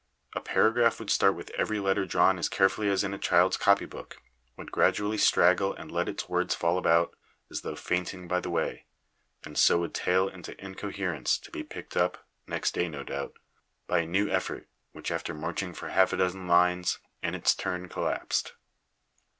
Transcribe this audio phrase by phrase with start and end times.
[0.33, 3.85] A paragraph would start with every letter drawn as carefully as in a child's copy
[3.85, 4.17] book;
[4.57, 7.15] would gradually straggle and let its words fall about,
[7.51, 8.85] as though fainting by the way;
[9.45, 13.37] and so would tail into incoherence, to be picked up next day, no doubt
[13.85, 17.87] by a new effort, which, after marching for half a dozen lines, in its turn
[17.87, 18.53] collapsed.